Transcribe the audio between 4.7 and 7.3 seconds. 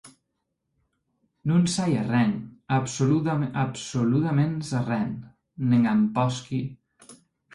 arren, ne ac posqui saber.